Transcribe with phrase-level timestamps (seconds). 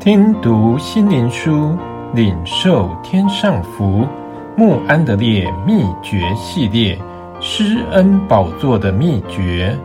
[0.00, 1.76] 听读心灵书，
[2.14, 4.06] 领受天上福。
[4.56, 6.98] 穆安德烈秘诀系列：
[7.38, 9.78] 施恩宝座的秘诀。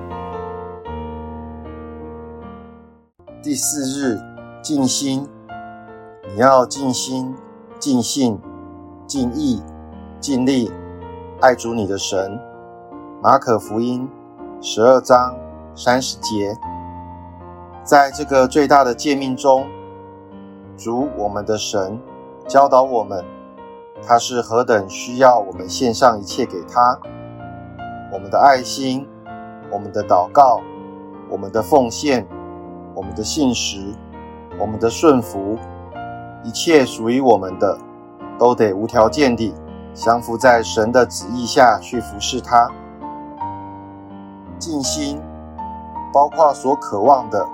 [3.44, 4.18] 第四日，
[4.62, 5.28] 静心。
[6.34, 7.36] 你要尽心、
[7.78, 8.40] 尽性、
[9.06, 9.62] 尽意、
[10.22, 10.72] 尽力
[11.42, 12.40] 爱主你的神。
[13.22, 14.08] 马可福音
[14.62, 15.36] 十二章
[15.76, 16.58] 三十节。
[17.84, 19.68] 在这个最大的诫命中，
[20.78, 22.00] 主我们的神
[22.48, 23.24] 教导我们，
[24.06, 27.00] 他是何等需要我们献上一切给他。
[28.12, 29.08] 我们的爱心，
[29.72, 30.62] 我们的祷告，
[31.30, 32.28] 我们的奉献，
[32.94, 33.94] 我们的信实，
[34.60, 35.58] 我们的顺服，
[36.44, 37.78] 一切属于我们的，
[38.38, 39.54] 都得无条件地
[39.94, 42.70] 降服在神的旨意下去服侍他。
[44.60, 45.22] 尽心，
[46.14, 47.46] 包括所渴望的、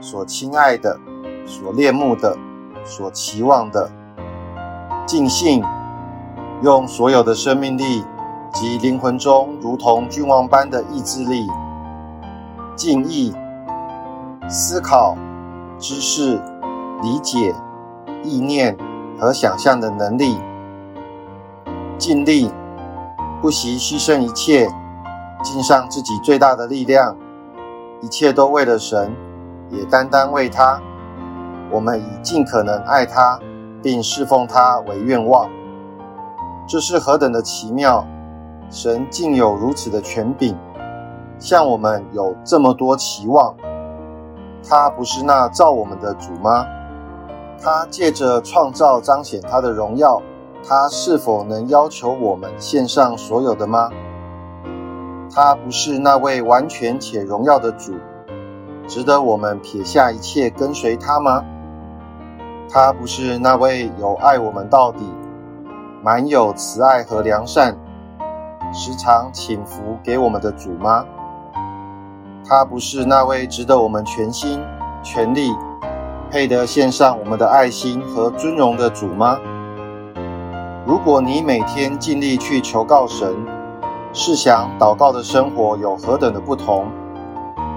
[0.00, 0.98] 所亲爱的、
[1.44, 2.36] 所恋慕的。
[2.88, 3.90] 所期望的，
[5.06, 5.62] 尽兴，
[6.62, 8.02] 用所有的生命力
[8.54, 11.46] 及灵魂中如同君王般的意志力，
[12.74, 13.34] 尽意，
[14.48, 15.14] 思考、
[15.78, 16.40] 知识、
[17.02, 17.54] 理解、
[18.24, 18.74] 意念
[19.20, 20.38] 和想象的能力，
[21.98, 22.50] 尽力，
[23.42, 24.66] 不惜牺牲一切，
[25.42, 27.14] 尽上自己最大的力量，
[28.00, 29.14] 一切都为了神，
[29.70, 30.80] 也单单为他。
[31.70, 33.38] 我们以尽可能爱他，
[33.82, 35.48] 并侍奉他为愿望，
[36.68, 38.06] 这是何等的奇妙！
[38.70, 40.54] 神竟有如此的权柄，
[41.38, 43.54] 向我们有这么多期望。
[44.68, 46.66] 他不是那造我们的主吗？
[47.62, 50.20] 他借着创造彰显他的荣耀，
[50.62, 53.90] 他是否能要求我们献上所有的吗？
[55.34, 57.94] 他不是那位完全且荣耀的主，
[58.86, 61.44] 值得我们撇下一切跟随他吗？
[62.70, 65.10] 他不是那位有爱我们到底、
[66.02, 67.74] 满有慈爱和良善、
[68.74, 71.04] 时常请福给我们的主吗？
[72.46, 74.62] 他不是那位值得我们全心
[75.02, 75.50] 全力、
[76.30, 79.38] 配得献上我们的爱心和尊荣的主吗？
[80.86, 83.34] 如果你每天尽力去求告神，
[84.12, 86.86] 试想祷告的生活有何等的不同？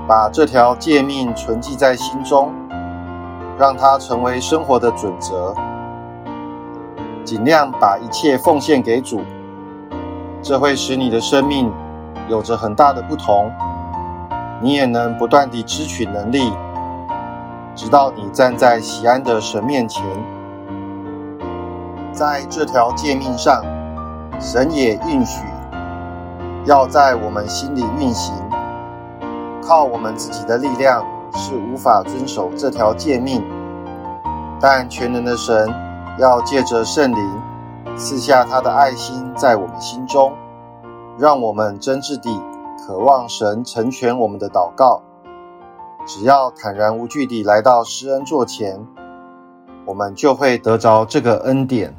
[0.05, 2.53] 把这条诫命存记在心中。
[3.61, 5.53] 让它成为生活的准则，
[7.23, 9.21] 尽量把一切奉献给主，
[10.41, 11.71] 这会使你的生命
[12.27, 13.51] 有着很大的不同。
[14.63, 16.51] 你也能不断地支取能力，
[17.75, 20.03] 直到你站在喜安的神面前。
[22.11, 23.63] 在这条诫命上，
[24.39, 25.45] 神也应许
[26.65, 28.33] 要在我们心里运行，
[29.63, 31.05] 靠我们自己的力量。
[31.33, 33.43] 是无法遵守这条诫命，
[34.59, 35.73] 但全能的神
[36.19, 37.41] 要借着圣灵
[37.95, 40.33] 赐下他的爱心在我们心中，
[41.17, 42.41] 让我们真挚地
[42.85, 45.01] 渴望神成全我们的祷告。
[46.05, 48.85] 只要坦然无惧地来到施恩座前，
[49.85, 51.95] 我们就会得着这个恩典。